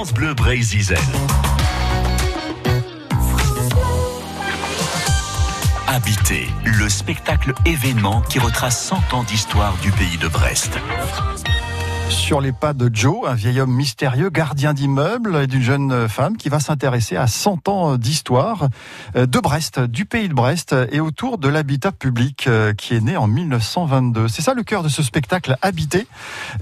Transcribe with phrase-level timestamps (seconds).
[0.00, 0.94] France Bleu Brésil.
[5.86, 10.78] Habiter, le spectacle événement qui retrace 100 ans d'histoire du pays de Brest
[12.10, 16.36] sur les pas de Joe, un vieil homme mystérieux, gardien d'immeuble, et d'une jeune femme
[16.36, 18.68] qui va s'intéresser à 100 ans d'histoire
[19.16, 23.00] euh, de Brest, du pays de Brest, et autour de l'habitat public euh, qui est
[23.00, 24.28] né en 1922.
[24.28, 26.06] C'est ça le cœur de ce spectacle Habité,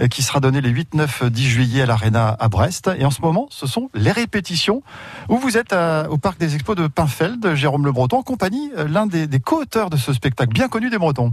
[0.01, 2.91] euh, qui sera donné les 8, 9, 10 juillet à l'Arena à Brest.
[2.99, 4.83] Et en ce moment, ce sont les répétitions
[5.29, 5.75] où vous êtes
[6.11, 9.89] au Parc des Expos de Pinfeld, Jérôme Le Breton, en compagnie l'un des, des co-auteurs
[9.89, 11.33] de ce spectacle, bien connu des Bretons.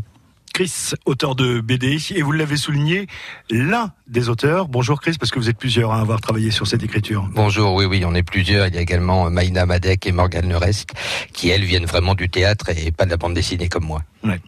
[0.56, 3.08] Chris, auteur de BD, et vous l'avez souligné,
[3.50, 4.70] l'un des auteurs.
[4.70, 7.28] Bonjour Chris, parce que vous êtes plusieurs à avoir travaillé sur cette écriture.
[7.34, 8.68] Bonjour, oui, oui, on est plusieurs.
[8.68, 10.92] Il y a également Maïna Madek et Morgane Lerest,
[11.34, 14.04] qui elles viennent vraiment du théâtre et pas de la bande dessinée comme moi.
[14.24, 14.40] Ouais.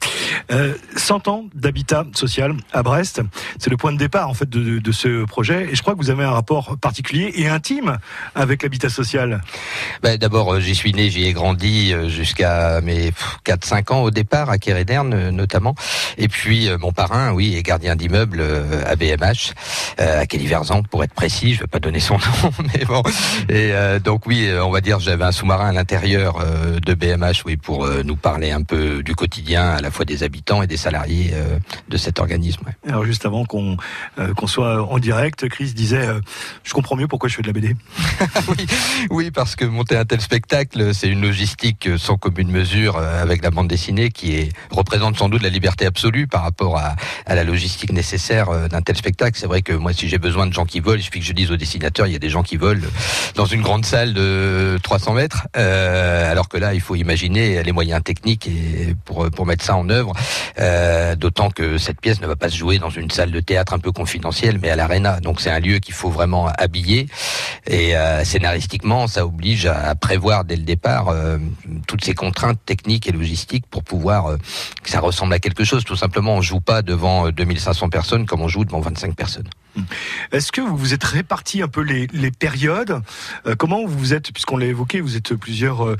[0.51, 3.21] Euh, 100 ans d'habitat social à Brest,
[3.59, 5.67] c'est le point de départ en fait de, ce projet.
[5.71, 7.97] Et je crois que vous avez un rapport particulier et intime
[8.35, 9.41] avec l'habitat social.
[10.01, 13.11] Ben, D'abord, euh, j'y suis né, j'y ai grandi euh, jusqu'à mes
[13.45, 15.75] 4-5 ans au départ, à Kéréderne notamment.
[16.17, 18.43] Et puis mon parrain, oui, est gardien d'immeuble
[18.85, 19.53] à BMH,
[19.97, 21.53] à Kéliverzan pour être précis.
[21.53, 23.03] Je ne vais pas donner son nom, mais bon.
[23.49, 23.71] Et
[24.03, 26.43] donc oui, on va dire, j'avais un sous-marin à l'intérieur
[26.81, 30.61] de BMH, oui, pour nous parler un peu du quotidien à la fois des habitants
[30.61, 32.65] et des salariés euh, de cet organisme.
[32.87, 33.77] Alors juste avant qu'on
[34.19, 36.19] euh, qu'on soit en direct, Chris disait euh,
[36.63, 37.75] je comprends mieux pourquoi je fais de la BD.
[38.49, 38.65] oui,
[39.09, 43.51] oui, parce que monter un tel spectacle, c'est une logistique sans commune mesure avec la
[43.51, 46.95] bande dessinée qui est, représente sans doute la liberté absolue par rapport à,
[47.25, 49.37] à la logistique nécessaire d'un tel spectacle.
[49.39, 51.33] C'est vrai que moi, si j'ai besoin de gens qui volent, il suffit que je
[51.33, 52.87] dise aux dessinateurs, il y a des gens qui volent
[53.35, 58.03] dans une grande salle de 300 mètres, alors que là, il faut imaginer les moyens
[58.03, 60.06] techniques et pour, pour mettre ça en œuvre.
[60.59, 63.73] Euh, D'autant que cette pièce ne va pas se jouer dans une salle de théâtre
[63.73, 65.19] un peu confidentielle, mais à l'arena.
[65.19, 67.07] Donc c'est un lieu qu'il faut vraiment habiller.
[67.65, 71.37] Et euh, scénaristiquement, ça oblige à prévoir dès le départ euh,
[71.87, 74.37] toutes ces contraintes techniques et logistiques pour pouvoir
[74.83, 75.83] que ça ressemble à quelque chose.
[75.83, 79.49] Tout simplement, on joue pas devant 2500 personnes comme on joue devant 25 personnes.
[80.31, 83.01] Est-ce que vous vous êtes réparti un peu les, périodes
[83.57, 85.95] Comment vous vous êtes, puisqu'on l'a évoqué, vous êtes plusieurs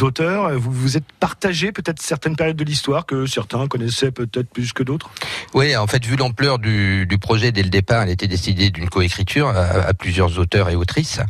[0.00, 4.72] auteurs, vous vous êtes partagé peut-être certaines périodes de l'histoire que certains connaissaient peut-être plus
[4.72, 5.10] que d'autres?
[5.54, 9.48] Oui, en fait, vu l'ampleur du, projet dès le départ, elle était décidée d'une coécriture
[9.48, 11.20] à, à, plusieurs auteurs et autrices.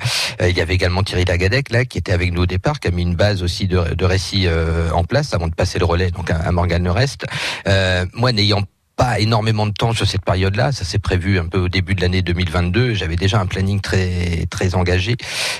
[0.40, 2.88] Euh, il y avait également Thierry Lagadec, là, qui était avec nous au départ, qui
[2.88, 5.84] a mis une base aussi de, de récits euh, en place avant de passer le
[5.84, 7.26] relais donc à, Morgane Reste.
[7.66, 8.62] Euh, moi, n'ayant
[8.98, 10.72] pas énormément de temps sur cette période-là.
[10.72, 12.94] Ça s'est prévu un peu au début de l'année 2022.
[12.94, 15.16] J'avais déjà un planning très très engagé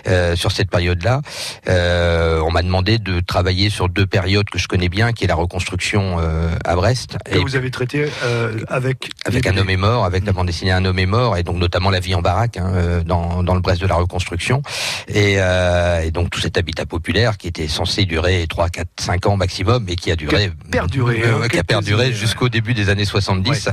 [0.08, 1.22] euh, sur cette période-là.
[1.68, 5.28] Euh, on m'a demandé de travailler sur deux périodes que je connais bien, qui est
[5.28, 7.16] la reconstruction euh, à Brest.
[7.24, 10.72] Que vous avez traité euh, avec avec un homme est mort, avec la bande dessinée
[10.72, 13.54] Un homme est mort, et donc notamment la vie en baraque hein, euh, dans dans
[13.54, 14.62] le Brest de la reconstruction,
[15.06, 19.26] et, euh, et donc tout cet habitat populaire qui était censé durer 3, 4, 5
[19.26, 22.74] ans maximum, mais qui a duré qui a perduré, hein, qui a perduré jusqu'au début
[22.74, 23.68] des années 60 70.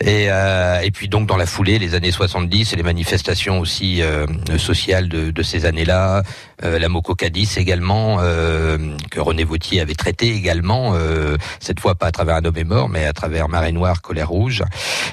[0.00, 4.02] Et, euh, et puis donc dans la foulée, les années 70 et les manifestations aussi
[4.02, 4.26] euh,
[4.58, 6.22] sociales de, de ces années-là,
[6.64, 8.78] euh, la Mococadis également, euh,
[9.10, 12.64] que René Vautier avait traité également, euh, cette fois pas à travers un homme est
[12.64, 14.62] mort, mais à travers Marée Noire, Colère Rouge.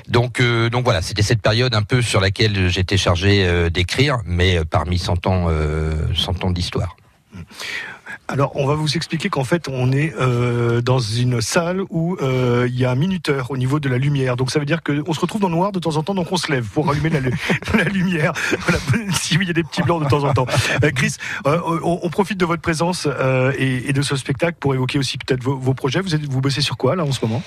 [0.07, 4.59] Donc, euh, donc voilà, c'était cette période un peu sur laquelle j'étais chargé d'écrire, mais
[4.69, 5.47] parmi 100 ans,
[6.15, 6.95] 100 ans d'histoire.
[8.29, 12.67] Alors, on va vous expliquer qu'en fait, on est euh, dans une salle où euh,
[12.69, 14.35] il y a un minuteur au niveau de la lumière.
[14.35, 16.31] Donc, ça veut dire qu'on se retrouve dans le noir de temps en temps, donc
[16.31, 18.33] on se lève pour allumer la, lumière.
[18.59, 18.79] Voilà,
[19.13, 20.45] si il y a des petits blancs de temps en temps.
[20.83, 24.73] Euh, Chris, euh, on, profite de votre présence euh, et, et, de ce spectacle pour
[24.73, 26.01] évoquer aussi peut-être vos, projets.
[26.01, 27.43] Vous, êtes, vous bossez sur quoi là en ce moment?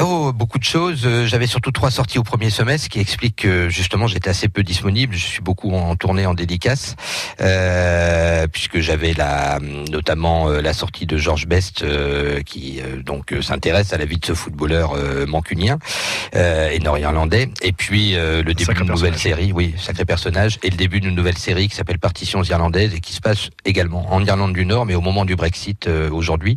[0.00, 1.08] Oh, beaucoup de choses.
[1.24, 5.14] J'avais surtout trois sorties au premier semestre qui expliquent que justement j'étais assez peu disponible.
[5.14, 6.96] Je suis beaucoup en tournée en dédicace
[8.52, 9.58] puisque j'avais la
[10.04, 14.18] notamment euh, la sortie de Georges Best euh, qui euh, donc s'intéresse à la vie
[14.18, 14.94] de ce footballeur
[15.26, 15.78] mancunien
[16.34, 21.00] et nord-irlandais et puis le début d'une nouvelle série, oui, sacré personnage et le début
[21.00, 24.66] d'une nouvelle série qui s'appelle Partitions irlandaises et qui se passe également en Irlande du
[24.66, 26.56] Nord mais au moment du Brexit aujourd'hui.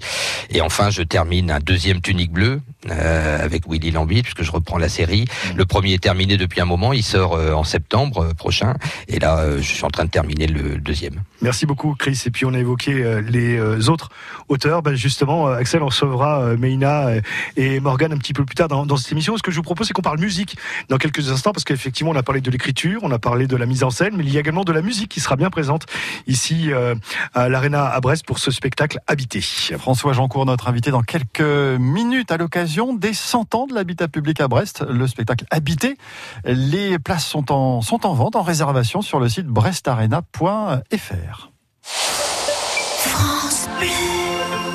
[0.49, 2.61] Et enfin, je termine un deuxième tunique bleue
[2.91, 5.25] euh, avec Willy Lambie, puisque je reprends la série.
[5.25, 5.57] Mm.
[5.57, 8.75] Le premier est terminé depuis un moment, il sort euh, en septembre prochain,
[9.07, 11.21] et là, je suis en train de terminer le deuxième.
[11.41, 12.21] Merci beaucoup, Chris.
[12.25, 14.09] Et puis on a évoqué les autres
[14.49, 14.81] auteurs.
[14.81, 17.09] Ben justement, Axel, on recevra Meina
[17.55, 19.35] et Morgan un petit peu plus tard dans, dans cette émission.
[19.35, 20.57] Est-ce que je vous propose, c'est qu'on parle musique
[20.89, 23.65] dans quelques instants, parce qu'effectivement, on a parlé de l'écriture, on a parlé de la
[23.65, 25.85] mise en scène, mais il y a également de la musique qui sera bien présente
[26.27, 26.95] ici euh,
[27.33, 29.41] à l'Arena à Brest pour ce spectacle habité.
[29.77, 31.41] François Jeancourt, notre invité dans quelques
[31.79, 35.97] minutes à l'occasion des 100 ans de l'habitat public à Brest, le spectacle habité.
[36.45, 37.79] Les places sont en,
[38.13, 41.49] vente, en réservation sur le site brestarena.fr.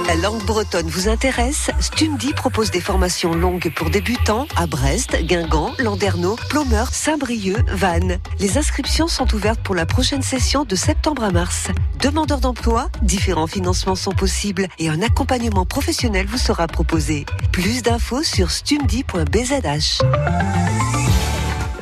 [0.06, 1.70] La langue bretonne vous intéresse?
[1.80, 8.18] Stumdi propose des formations longues pour débutants à Brest, Guingamp, Landerneau, Plomeur, Saint-Brieuc, Vannes.
[8.40, 11.68] Les inscriptions sont ouvertes pour la prochaine session de septembre à mars.
[12.00, 17.24] Demandeurs d'emploi, différents financements sont possibles et un accompagnement professionnel vous sera proposé.
[17.52, 20.00] Plus d'infos sur stumdi.bzh.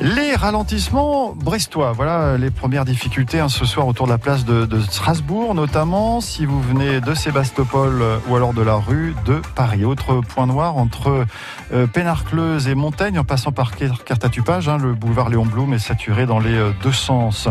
[0.03, 4.67] Les ralentissements brestois, voilà les premières difficultés hein, ce soir autour de la place de,
[4.81, 9.85] Strasbourg, notamment si vous venez de Sébastopol euh, ou alors de la rue de Paris.
[9.85, 11.27] Autre point noir entre
[11.71, 16.25] euh, Pénarcleuse et Montaigne, en passant par Cartatupage, hein, le boulevard Léon Blum est saturé
[16.25, 17.47] dans les euh, deux sens.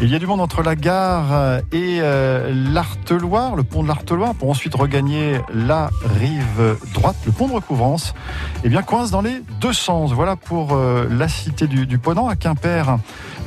[0.00, 4.34] Il y a du monde entre la gare et euh, l'Arteloire, le pont de l'Arteloire,
[4.34, 8.14] pour ensuite regagner la rive droite, le pont de recouvrance,
[8.58, 10.12] et eh bien coince dans les deux sens.
[10.12, 12.98] Voilà pour euh, la cité du du Ponant à Quimper.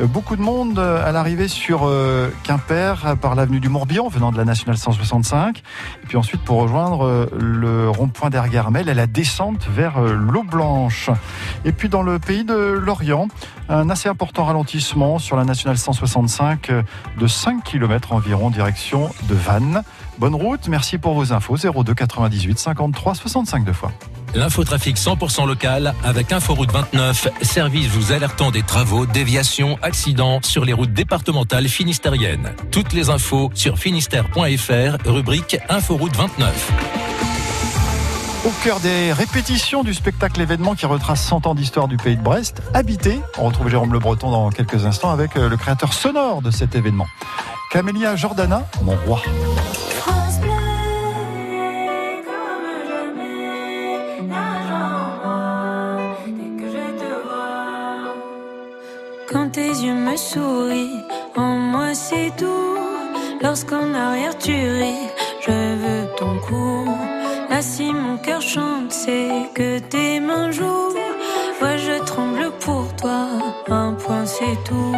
[0.02, 4.32] Euh, beaucoup de monde euh, à l'arrivée sur euh, Quimper par l'avenue du Morbihan venant
[4.32, 5.60] de la nationale 165.
[6.04, 11.10] Et puis ensuite pour rejoindre le rond-point d'Ergarmel et la descente vers l'eau blanche.
[11.64, 13.28] Et puis dans le pays de l'Orient,
[13.70, 16.72] un assez important ralentissement sur la nationale 165
[17.18, 19.84] de 5 km environ direction de Vannes.
[20.18, 23.92] Bonne route, merci pour vos infos 02 98 53 65 deux fois.
[24.34, 30.74] L'infotrafic 100% local avec Inforoute 29, service vous alertant des travaux, déviations, accidents sur les
[30.74, 32.54] routes départementales finistériennes.
[32.72, 36.72] Toutes les infos sur finistère.fr, rubrique Inforoute 29.
[38.46, 42.24] Au cœur des répétitions du spectacle événement qui retrace 100 ans d'histoire du pays de
[42.24, 43.20] Brest, Habité.
[43.38, 47.08] On retrouve Jérôme Le Breton dans quelques instants avec le créateur sonore de cet événement.
[47.70, 49.22] Camélia Jordana, mon roi.
[59.52, 61.04] Tes yeux me sourient,
[61.36, 62.78] en moi c'est tout.
[63.42, 65.10] Lorsqu'en arrière tu ris,
[65.46, 66.86] je veux ton cou.
[67.50, 70.94] Là si mon cœur chante, c'est que tes mains jouent.
[71.60, 73.28] Moi je tremble pour toi,
[73.70, 74.96] un point c'est tout.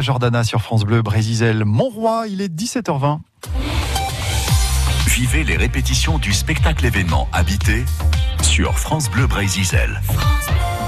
[0.00, 1.64] Jordana sur France Bleu, Brésil.
[1.66, 3.18] Montroi, il est 17h20.
[5.08, 7.84] Vivez les répétitions du spectacle événement Habité
[8.42, 10.00] sur France Bleu Brésil.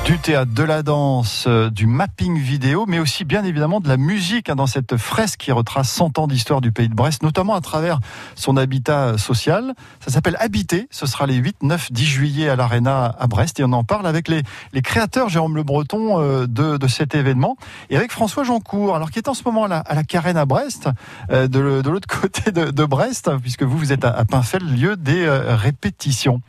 [0.04, 3.96] Du théâtre, de la danse, euh, du mapping vidéo, mais aussi bien évidemment de la
[3.96, 7.54] musique hein, dans cette fresque qui retrace 100 ans d'histoire du pays de Brest, notamment
[7.54, 8.00] à travers
[8.34, 9.72] son habitat social.
[10.00, 10.88] Ça s'appelle Habiter.
[10.90, 14.06] Ce sera les 8, 9, 10 juillet à l'Arena à Brest et on en parle
[14.06, 14.42] avec les,
[14.74, 17.56] les créateurs, Jérôme Le Breton, euh, de, de, cet événement
[17.88, 20.36] et avec François Jancourt, alors qui est en ce moment à la, à la Carène
[20.36, 20.86] à Brest,
[21.30, 24.96] euh, de, de l'autre côté de, Brest, puisque vous, vous êtes à, à Pinfel, lieu
[24.96, 26.42] des répétitions.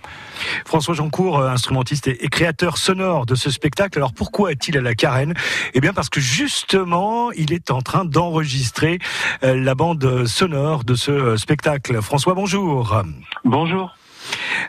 [0.66, 3.98] François Jancourt, instrumentiste et, et créateur sonore de ce spectacle.
[4.00, 5.34] Alors pourquoi est-il à la Carène?
[5.74, 9.00] Eh bien parce que justement, il est en train d'enregistrer
[9.44, 12.02] euh, la bande sonore de ce spectacle.
[12.02, 13.02] François, bonjour.
[13.44, 13.96] Bonjour.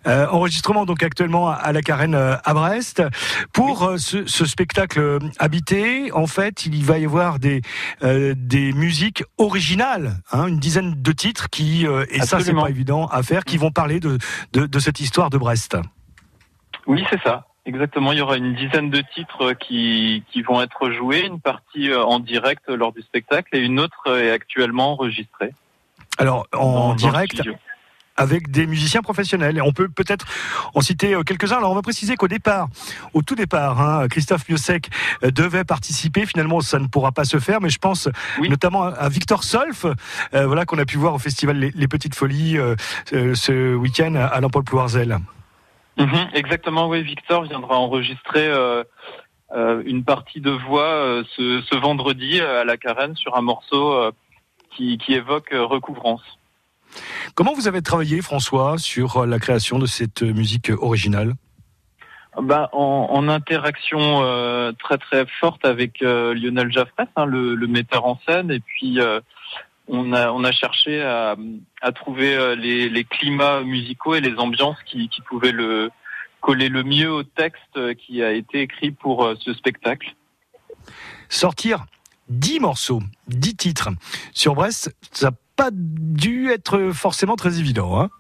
[0.07, 3.03] Euh, enregistrement donc actuellement à la Carène euh, à Brest.
[3.53, 3.99] Pour oui.
[3.99, 7.63] ce, ce, spectacle habité, en fait, il va y avoir des
[8.03, 12.25] euh, des musiques originales, hein, une dizaine de titres qui et Absolument.
[12.25, 14.19] ça c'est pas évident à faire, qui vont parler de,
[14.53, 15.77] de, de cette histoire de Brest.
[16.87, 17.47] Oui, c'est ça.
[17.67, 21.93] Exactement, il y aura une dizaine de titres qui, qui vont être joués, une partie
[21.93, 25.53] en direct lors du spectacle et une autre est actuellement enregistrée.
[26.19, 27.43] Alors en direct
[28.17, 29.61] avec des musiciens professionnels.
[29.63, 30.27] On peut peut-être
[30.75, 31.59] en citer quelques-uns.
[31.59, 32.69] Alors on va préciser qu'au départ,
[33.13, 34.89] au tout départ, hein, Christophe Miosek
[35.23, 36.27] devait participer.
[36.27, 38.09] Finalement, ça ne pourra pas se faire, mais je pense
[38.41, 38.49] oui.
[38.49, 39.85] notamment à Victor Solf,
[40.35, 42.75] euh, voilà qu'on a pu voir au festival Les, Les Petites Folies euh,
[43.35, 45.19] ce week-end à l'Emploi Plouarzel.
[45.97, 47.03] Mmh, exactement, oui.
[47.03, 48.85] Victor viendra enregistrer euh,
[49.53, 54.13] euh, une partie de voix euh, ce, ce, vendredi à la Carène sur un morceau
[54.77, 56.23] qui, qui, évoque recouvrance.
[57.35, 61.35] Comment vous avez travaillé, François, sur la création de cette musique originale?
[62.41, 64.21] Bah, en, en, interaction
[64.79, 68.99] très très forte avec Lionel Jaffress, hein, le, le, metteur en scène, et puis
[69.89, 71.37] on a, cherché à,
[71.95, 75.91] trouver les, les, climats musicaux et les ambiances qui, pouvaient le
[76.41, 80.15] coller le mieux au texte qui a été écrit pour ce spectacle.
[81.29, 81.87] Sortir
[82.29, 83.91] dix morceaux, dix titres
[84.33, 88.01] sur Brest, ça n'a pas dû être forcément très évident.
[88.01, 88.11] Hein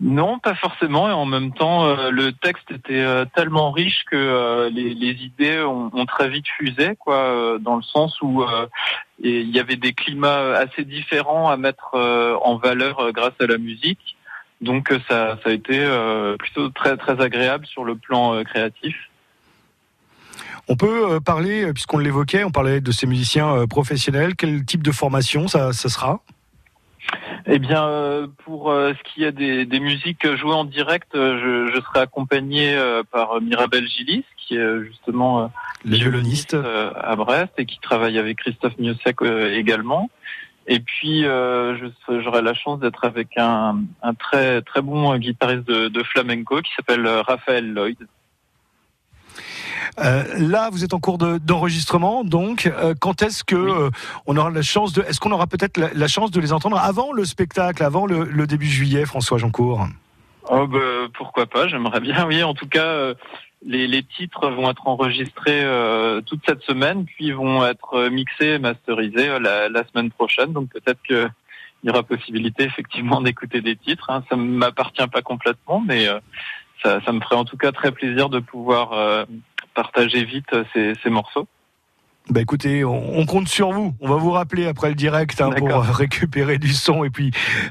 [0.00, 1.08] non, pas forcément.
[1.08, 5.60] Et en même temps, euh, le texte était euh, tellement riche que euh, les, idées
[5.62, 8.44] ont, très vite fusé, quoi, dans le sens où
[9.18, 14.16] il y avait des climats assez différents à mettre en valeur grâce à la musique.
[14.60, 15.84] Donc ça, a été
[16.38, 18.96] plutôt très très agréable sur le plan créatif.
[20.68, 24.36] On peut parler, puisqu'on l'évoquait, on parlait de ces musiciens professionnels.
[24.36, 26.20] Quel type de formation ça sera?
[27.48, 31.38] Eh bien, euh, pour euh, ce qui est des, des, musiques jouées en direct, euh,
[31.68, 32.76] je, je serai accompagné
[33.12, 35.50] par Mirabel Gillis, qui est justement
[35.84, 39.22] les violonistes à Brest et qui travaille avec Christophe Miosek
[39.52, 40.10] également.
[40.66, 46.02] Et puis, j'aurai la chance d'être avec un, un, très très bon guitariste de, de
[46.02, 47.98] flamenco qui s'appelle Raphaël Lloyd.
[49.98, 53.72] Euh, là, vous êtes en cours d'enregistrement, de, donc euh, quand est-ce que oui.
[53.72, 53.90] euh,
[54.26, 56.78] on aura la chance de, est-ce qu'on aura peut-être la, la, chance de les entendre
[56.78, 59.86] avant le spectacle, avant le, le début juillet, François Jancourt
[60.48, 60.78] Oh bah,
[61.14, 62.26] pourquoi pas, j'aimerais bien.
[62.26, 63.14] Oui, en tout cas,
[63.64, 68.58] les, les, titres vont être enregistrés euh, toute cette semaine, puis vont être mixés et
[68.58, 70.52] masterisés la, la, semaine prochaine.
[70.52, 71.28] Donc peut-être que
[71.82, 74.10] il y aura possibilité effectivement d'écouter des titres.
[74.10, 74.22] Hein.
[74.30, 76.06] Ça ne m'appartient pas complètement, mais
[76.82, 79.26] ça, ça, me ferait en tout cas très plaisir de pouvoir
[79.76, 81.46] partager vite ces, ces morceaux.
[82.28, 83.94] Bah écoutez, on, compte sur vous.
[84.00, 87.30] On va vous rappeler après le direct hein, pour récupérer du son et puis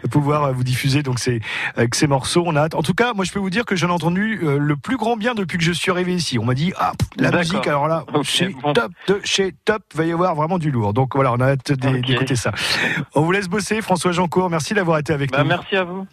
[0.10, 1.42] pouvoir vous diffuser donc ces,
[1.76, 2.44] avec ces morceaux.
[2.46, 2.74] On a hâte.
[2.74, 4.96] En tout cas, moi je peux vous dire que j'en ai entendu euh, le plus
[4.96, 6.40] grand bien depuis que je suis arrivé ici.
[6.40, 8.72] On m'a dit ah la musique alors là okay, chez bon.
[8.72, 10.94] top de chez top va y avoir vraiment du lourd.
[10.94, 12.36] Donc voilà, on a hâte d'écouter okay.
[12.38, 12.54] ça.
[13.14, 14.50] On vous laisse bosser, François Jeancourt.
[14.50, 15.50] Merci d'avoir été avec bah, nous.
[15.50, 16.08] Merci à vous.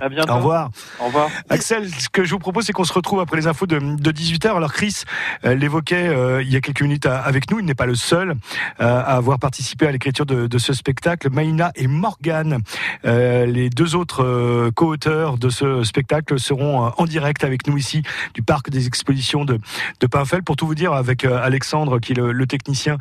[0.00, 0.32] À bientôt.
[0.32, 0.70] Au revoir.
[1.00, 1.28] Au revoir.
[1.48, 4.10] Axel, ce que je vous propose, c'est qu'on se retrouve après les infos de, de
[4.12, 4.56] 18h.
[4.56, 5.02] Alors Chris
[5.44, 7.58] euh, l'évoquait euh, il y a quelques minutes à, avec nous.
[7.58, 8.34] Il n'est pas le seul euh,
[8.80, 11.30] à avoir participé à l'écriture de, de, ce spectacle.
[11.30, 12.62] Maïna et Morgane,
[13.04, 18.02] euh, les deux autres euh, co-auteurs de ce spectacle, seront en direct avec nous ici
[18.34, 19.58] du parc des expositions de,
[20.00, 20.42] de Pinfel.
[20.42, 22.98] Pour tout vous dire, avec Alexandre, qui est le, le technicien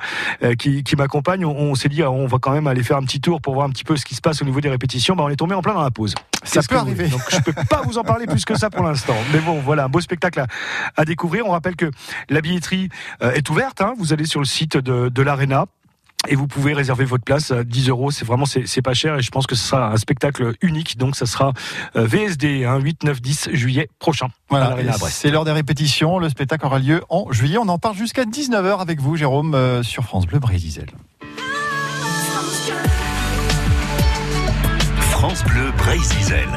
[0.58, 3.22] qui, qui m'accompagne, on, on s'est dit on va quand même aller faire un petit
[3.22, 5.16] tour pour voir un petit peu ce qui se passe au niveau des répétitions.
[5.16, 6.16] Ben, on est tombé en plein dans la pause.
[6.44, 6.89] Ça peut arriver.
[6.96, 9.16] Donc je peux pas vous en parler plus que ça pour l'instant.
[9.34, 10.48] Mais bon, voilà, un beau spectacle à,
[10.96, 11.46] à, découvrir.
[11.46, 11.90] On rappelle que
[12.30, 12.90] la billetterie
[13.22, 13.82] euh, est ouverte.
[13.82, 13.94] Hein.
[13.98, 15.66] Vous allez sur le site de, de l'Arena.
[16.28, 18.12] et vous pouvez réserver votre place à 10 euros.
[18.12, 20.98] C'est vraiment c'est pas cher et je pense que ce sera un spectacle unique.
[20.98, 21.54] Donc ça sera
[21.96, 24.28] euh, VSD hein, 8, 9, 10 juillet prochain.
[24.50, 24.76] Voilà,
[25.10, 26.20] c'est l'heure des répétitions.
[26.20, 27.58] Le spectacle aura lieu en juillet.
[27.58, 30.86] On en parle jusqu'à 19h avec vous, Jérôme, euh, sur France Bleu Brésil.
[35.12, 36.48] France Bleu Brésil.